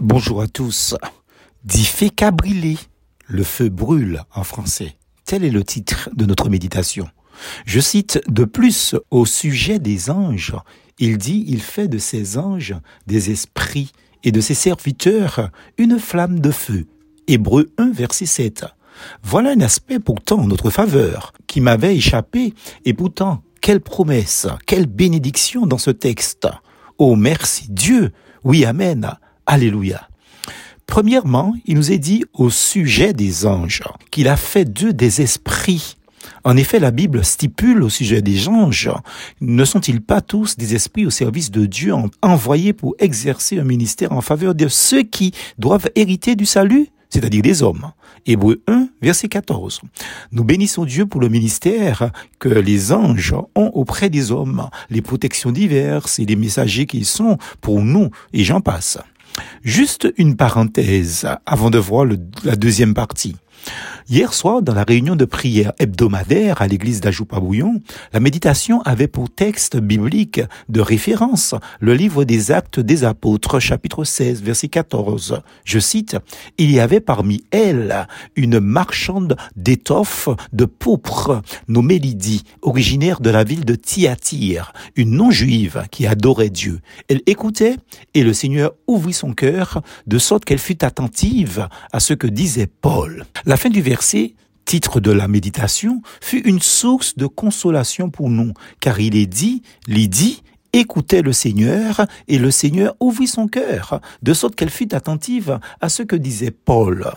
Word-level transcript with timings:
Bonjour 0.00 0.42
à 0.42 0.46
tous. 0.46 0.94
Fait 1.66 2.10
qu'abriller, 2.10 2.76
le 3.26 3.42
feu 3.42 3.70
brûle 3.70 4.22
en 4.34 4.44
français. 4.44 4.96
Tel 5.24 5.42
est 5.42 5.50
le 5.50 5.64
titre 5.64 6.10
de 6.14 6.26
notre 6.26 6.50
méditation. 6.50 7.08
Je 7.64 7.80
cite 7.80 8.20
de 8.28 8.44
plus 8.44 8.94
au 9.10 9.24
sujet 9.24 9.78
des 9.78 10.10
anges. 10.10 10.54
Il 10.98 11.16
dit, 11.16 11.46
il 11.48 11.62
fait 11.62 11.88
de 11.88 11.96
ces 11.96 12.36
anges 12.36 12.74
des 13.06 13.30
esprits 13.30 13.92
et 14.22 14.32
de 14.32 14.42
ses 14.42 14.52
serviteurs 14.52 15.50
une 15.78 15.98
flamme 15.98 16.40
de 16.40 16.50
feu. 16.50 16.84
Hébreu 17.26 17.70
1, 17.78 17.92
verset 17.92 18.26
7. 18.26 18.66
Voilà 19.22 19.52
un 19.52 19.60
aspect 19.60 19.98
pourtant 19.98 20.40
en 20.40 20.46
notre 20.46 20.68
faveur, 20.68 21.32
qui 21.46 21.62
m'avait 21.62 21.96
échappé, 21.96 22.52
et 22.84 22.92
pourtant, 22.92 23.42
quelle 23.62 23.80
promesse, 23.80 24.46
quelle 24.66 24.86
bénédiction 24.86 25.66
dans 25.66 25.78
ce 25.78 25.90
texte. 25.90 26.48
Oh 26.98 27.16
merci 27.16 27.66
Dieu, 27.70 28.12
oui 28.44 28.66
Amen. 28.66 29.16
Alléluia. 29.46 30.08
Premièrement, 30.86 31.54
il 31.66 31.76
nous 31.76 31.92
est 31.92 31.98
dit 31.98 32.24
au 32.32 32.50
sujet 32.50 33.12
des 33.12 33.46
anges 33.46 33.82
qu'il 34.10 34.26
a 34.28 34.36
fait 34.36 34.64
d'eux 34.64 34.92
des 34.92 35.20
esprits. 35.20 35.96
En 36.42 36.56
effet, 36.56 36.80
la 36.80 36.90
Bible 36.90 37.24
stipule 37.24 37.84
au 37.84 37.88
sujet 37.88 38.22
des 38.22 38.48
anges, 38.48 38.90
ne 39.40 39.64
sont-ils 39.64 40.00
pas 40.00 40.20
tous 40.20 40.56
des 40.56 40.74
esprits 40.74 41.06
au 41.06 41.10
service 41.10 41.52
de 41.52 41.66
Dieu 41.66 41.94
envoyés 42.22 42.72
pour 42.72 42.96
exercer 42.98 43.58
un 43.60 43.64
ministère 43.64 44.12
en 44.12 44.20
faveur 44.20 44.54
de 44.54 44.66
ceux 44.66 45.04
qui 45.04 45.32
doivent 45.58 45.90
hériter 45.94 46.34
du 46.34 46.46
salut, 46.46 46.88
c'est-à-dire 47.10 47.42
des 47.42 47.62
hommes? 47.62 47.92
Hébreu 48.26 48.60
1, 48.66 48.88
verset 49.00 49.28
14. 49.28 49.80
Nous 50.32 50.42
bénissons 50.42 50.84
Dieu 50.84 51.06
pour 51.06 51.20
le 51.20 51.28
ministère 51.28 52.10
que 52.40 52.48
les 52.48 52.92
anges 52.92 53.34
ont 53.54 53.70
auprès 53.74 54.10
des 54.10 54.32
hommes, 54.32 54.68
les 54.90 55.02
protections 55.02 55.52
diverses 55.52 56.18
et 56.18 56.26
les 56.26 56.34
messagers 56.34 56.86
qu'ils 56.86 57.06
sont 57.06 57.38
pour 57.60 57.82
nous, 57.82 58.10
et 58.32 58.42
j'en 58.42 58.60
passe. 58.60 58.98
Juste 59.62 60.12
une 60.16 60.36
parenthèse 60.36 61.26
avant 61.44 61.70
de 61.70 61.78
voir 61.78 62.06
la 62.44 62.56
deuxième 62.56 62.94
partie. 62.94 63.36
Hier 64.08 64.32
soir, 64.32 64.62
dans 64.62 64.72
la 64.72 64.84
réunion 64.84 65.16
de 65.16 65.24
prière 65.24 65.72
hebdomadaire 65.80 66.62
à 66.62 66.68
l'église 66.68 67.00
d'Ajoupa-Bouillon, 67.00 67.82
la 68.12 68.20
méditation 68.20 68.80
avait 68.82 69.08
pour 69.08 69.28
texte 69.28 69.78
biblique 69.78 70.40
de 70.68 70.80
référence 70.80 71.56
le 71.80 71.92
livre 71.92 72.22
des 72.22 72.52
Actes 72.52 72.78
des 72.78 73.02
Apôtres, 73.02 73.58
chapitre 73.58 74.04
16, 74.04 74.44
verset 74.44 74.68
14. 74.68 75.42
Je 75.64 75.78
cite, 75.80 76.16
Il 76.56 76.70
y 76.70 76.78
avait 76.78 77.00
parmi 77.00 77.42
elles 77.50 78.06
une 78.36 78.60
marchande 78.60 79.36
d'étoffes 79.56 80.28
de 80.52 80.66
pourpre 80.66 81.42
nommée 81.66 81.98
Lydie, 81.98 82.44
originaire 82.62 83.18
de 83.18 83.30
la 83.30 83.42
ville 83.42 83.64
de 83.64 83.74
Thyatire, 83.74 84.72
une 84.94 85.16
non-juive 85.16 85.82
qui 85.90 86.06
adorait 86.06 86.50
Dieu. 86.50 86.78
Elle 87.08 87.22
écoutait 87.26 87.74
et 88.14 88.22
le 88.22 88.32
Seigneur 88.32 88.70
ouvrit 88.86 89.14
son 89.14 89.32
cœur 89.32 89.82
de 90.06 90.18
sorte 90.18 90.44
qu'elle 90.44 90.60
fut 90.60 90.84
attentive 90.84 91.66
à 91.92 91.98
ce 91.98 92.14
que 92.14 92.28
disait 92.28 92.68
Paul. 92.68 93.26
La 93.46 93.56
fin 93.56 93.68
du 93.68 93.82
verset 93.82 93.95
titre 94.64 95.00
de 95.00 95.12
la 95.12 95.28
méditation, 95.28 96.02
fut 96.20 96.46
une 96.46 96.60
source 96.60 97.16
de 97.16 97.26
consolation 97.26 98.10
pour 98.10 98.28
nous, 98.28 98.52
car 98.80 99.00
il 99.00 99.16
est 99.16 99.26
dit, 99.26 99.62
Lydie 99.86 100.42
écoutait 100.72 101.22
le 101.22 101.32
Seigneur, 101.32 102.06
et 102.28 102.38
le 102.38 102.50
Seigneur 102.50 102.94
ouvrit 103.00 103.28
son 103.28 103.48
cœur, 103.48 104.00
de 104.22 104.34
sorte 104.34 104.56
qu'elle 104.56 104.70
fut 104.70 104.94
attentive 104.94 105.58
à 105.80 105.88
ce 105.88 106.02
que 106.02 106.16
disait 106.16 106.50
Paul. 106.50 107.10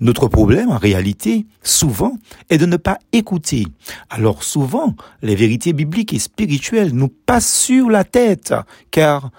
Notre 0.00 0.28
problème, 0.28 0.70
en 0.70 0.78
réalité, 0.78 1.46
souvent, 1.62 2.18
est 2.50 2.58
de 2.58 2.66
ne 2.66 2.76
pas 2.76 2.98
écouter. 3.12 3.66
Alors 4.10 4.42
souvent, 4.42 4.94
les 5.22 5.34
vérités 5.34 5.72
bibliques 5.72 6.12
et 6.12 6.18
spirituelles 6.18 6.92
nous 6.92 7.08
passent 7.08 7.54
sur 7.54 7.88
la 7.88 8.04
tête, 8.04 8.52
car 8.90 9.30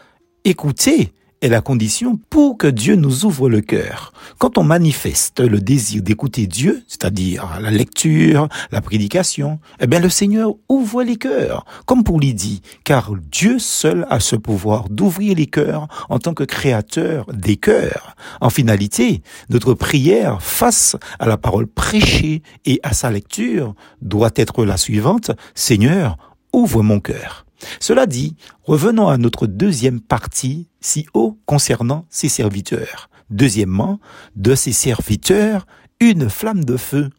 écouter 0.44 1.12
est 1.42 1.50
la 1.50 1.62
condition 1.62 2.20
pour 2.30 2.58
que 2.58 2.68
Dieu 2.68 2.96
nous 2.96 3.26
ouvre 3.26 3.50
le 3.50 3.62
cœur. 3.62 4.14
Quand 4.40 4.58
on 4.58 4.64
manifeste 4.64 5.40
le 5.40 5.60
désir 5.60 6.02
d'écouter 6.02 6.48
Dieu, 6.48 6.84
c'est-à-dire 6.88 7.60
la 7.62 7.72
lecture, 7.72 8.48
la 8.72 8.82
prédication, 8.82 9.60
eh 9.80 9.88
bien 9.88 10.00
le 10.00 10.10
Seigneur 10.10 10.54
ouvre 10.70 11.04
les 11.04 11.18
cœurs, 11.18 11.66
comme 11.86 12.04
pour 12.04 12.20
Lydie, 12.20 12.62
car 12.84 13.12
Dieu 13.32 13.60
seul 13.60 14.06
a 14.10 14.20
ce 14.20 14.36
pouvoir 14.36 14.90
d'ouvrir 14.90 15.36
les 15.36 15.48
cœurs 15.48 15.88
en 16.10 16.20
tant 16.20 16.34
que 16.34 16.44
créateur 16.44 17.26
des 17.34 17.58
cœurs. 17.58 18.16
En 18.42 18.50
finalité, 18.50 19.22
notre 19.50 19.74
prière 19.74 20.42
face 20.42 20.96
à 21.20 21.28
la 21.28 21.38
parole 21.38 21.68
prêchée 21.68 22.42
et 22.66 22.80
à 22.84 22.94
sa 22.94 23.12
lecture 23.12 23.76
doit 24.02 24.32
être 24.36 24.66
la 24.66 24.78
suivante, 24.78 25.32
Seigneur, 25.56 26.18
ouvre 26.54 26.84
mon 26.84 27.00
cœur. 27.00 27.47
Cela 27.80 28.06
dit, 28.06 28.36
revenons 28.64 29.08
à 29.08 29.18
notre 29.18 29.48
deuxième 29.48 30.02
partie 30.02 30.70
si 30.80 31.06
haut 31.14 31.40
concernant 31.46 32.06
ses 32.10 32.30
serviteurs. 32.30 33.10
Deuxièmement, 33.30 34.00
de 34.36 34.56
ses 34.56 34.72
serviteurs, 34.72 35.68
une 36.00 36.30
flamme 36.30 36.64
de 36.64 36.78
feu. 36.78 37.10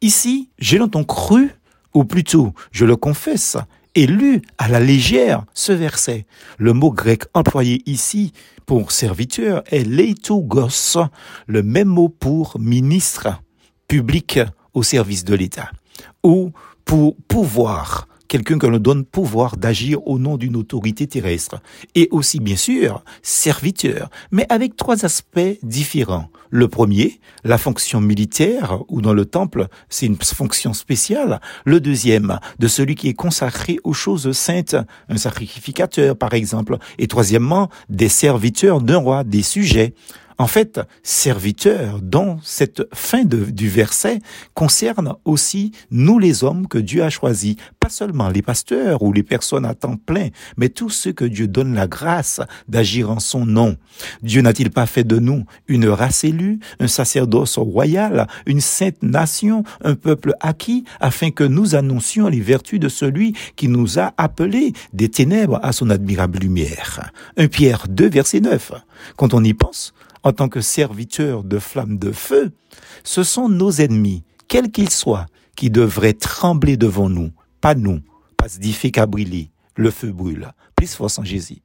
Ici, 0.00 0.50
j'ai 0.58 0.78
longtemps 0.78 1.04
cru, 1.04 1.50
ou 1.94 2.04
plutôt, 2.04 2.52
je 2.72 2.84
le 2.84 2.96
confesse, 2.96 3.56
et 3.94 4.06
lu 4.06 4.42
à 4.58 4.68
la 4.68 4.80
légère 4.80 5.44
ce 5.54 5.72
verset. 5.72 6.26
Le 6.58 6.72
mot 6.72 6.90
grec 6.90 7.24
employé 7.34 7.82
ici 7.86 8.32
pour 8.66 8.92
serviteur 8.92 9.62
est 9.66 9.84
leitogos, 9.84 10.98
le 11.46 11.62
même 11.62 11.88
mot 11.88 12.08
pour 12.08 12.58
ministre 12.58 13.28
public 13.88 14.40
au 14.72 14.82
service 14.82 15.24
de 15.24 15.34
l'État, 15.34 15.70
ou 16.24 16.52
pour 16.84 17.16
pouvoir, 17.28 18.08
quelqu'un 18.32 18.56
nous 18.56 18.78
donne 18.78 19.04
pouvoir 19.04 19.58
d'agir 19.58 20.08
au 20.08 20.18
nom 20.18 20.38
d'une 20.38 20.56
autorité 20.56 21.06
terrestre, 21.06 21.60
et 21.94 22.08
aussi 22.12 22.40
bien 22.40 22.56
sûr 22.56 23.04
serviteur, 23.20 24.08
mais 24.30 24.46
avec 24.48 24.74
trois 24.74 25.04
aspects 25.04 25.58
différents. 25.62 26.30
Le 26.48 26.66
premier, 26.66 27.20
la 27.44 27.58
fonction 27.58 28.00
militaire, 28.00 28.78
ou 28.88 29.02
dans 29.02 29.12
le 29.12 29.26
temple, 29.26 29.68
c'est 29.90 30.06
une 30.06 30.16
fonction 30.16 30.72
spéciale. 30.72 31.42
Le 31.66 31.78
deuxième, 31.78 32.38
de 32.58 32.68
celui 32.68 32.94
qui 32.94 33.08
est 33.08 33.14
consacré 33.14 33.78
aux 33.84 33.92
choses 33.92 34.32
saintes, 34.32 34.76
un 35.10 35.18
sacrificateur 35.18 36.16
par 36.16 36.32
exemple. 36.32 36.78
Et 36.98 37.08
troisièmement, 37.08 37.68
des 37.90 38.08
serviteurs 38.08 38.80
d'un 38.80 38.96
roi, 38.96 39.24
des 39.24 39.42
sujets. 39.42 39.92
En 40.38 40.46
fait, 40.46 40.80
serviteur, 41.02 42.00
dont 42.00 42.38
cette 42.42 42.82
fin 42.94 43.24
du 43.24 43.68
verset 43.68 44.20
concerne 44.54 45.14
aussi 45.24 45.72
nous 45.90 46.18
les 46.18 46.44
hommes 46.44 46.66
que 46.66 46.78
Dieu 46.78 47.02
a 47.02 47.10
choisis, 47.10 47.56
pas 47.80 47.88
seulement 47.88 48.28
les 48.28 48.42
pasteurs 48.42 49.02
ou 49.02 49.12
les 49.12 49.22
personnes 49.22 49.64
à 49.64 49.74
temps 49.74 49.96
plein, 49.96 50.28
mais 50.56 50.68
tous 50.68 50.90
ceux 50.90 51.12
que 51.12 51.24
Dieu 51.24 51.48
donne 51.48 51.74
la 51.74 51.86
grâce 51.86 52.40
d'agir 52.68 53.10
en 53.10 53.20
son 53.20 53.44
nom. 53.44 53.76
Dieu 54.22 54.42
n'a-t-il 54.42 54.70
pas 54.70 54.86
fait 54.86 55.04
de 55.04 55.18
nous 55.18 55.44
une 55.68 55.88
race 55.88 56.24
élue, 56.24 56.58
un 56.80 56.88
sacerdoce 56.88 57.58
royal, 57.58 58.26
une 58.46 58.60
sainte 58.60 59.02
nation, 59.02 59.64
un 59.84 59.94
peuple 59.94 60.34
acquis, 60.40 60.84
afin 61.00 61.30
que 61.30 61.44
nous 61.44 61.74
annoncions 61.74 62.28
les 62.28 62.40
vertus 62.40 62.80
de 62.80 62.88
celui 62.88 63.34
qui 63.56 63.68
nous 63.68 63.98
a 63.98 64.12
appelés 64.16 64.72
des 64.92 65.08
ténèbres 65.08 65.60
à 65.62 65.72
son 65.72 65.90
admirable 65.90 66.38
lumière? 66.38 67.10
Un 67.36 67.48
Pierre 67.48 67.86
2, 67.88 68.08
verset 68.08 68.40
9. 68.40 68.72
Quand 69.16 69.34
on 69.34 69.44
y 69.44 69.54
pense, 69.54 69.92
en 70.22 70.32
tant 70.32 70.48
que 70.48 70.60
serviteurs 70.60 71.44
de 71.44 71.58
flammes 71.58 71.98
de 71.98 72.12
feu, 72.12 72.52
ce 73.04 73.22
sont 73.22 73.48
nos 73.48 73.72
ennemis, 73.72 74.24
quels 74.48 74.70
qu'ils 74.70 74.90
soient, 74.90 75.26
qui 75.56 75.70
devraient 75.70 76.14
trembler 76.14 76.76
devant 76.76 77.08
nous, 77.08 77.30
pas 77.60 77.74
nous, 77.74 78.00
parce 78.36 78.58
qu'à 78.58 79.06
brûler, 79.06 79.50
le 79.76 79.90
feu 79.90 80.12
brûle. 80.12 80.52
Plus 80.76 80.94
force 80.94 81.18
en 81.18 81.24
Jésus. 81.24 81.58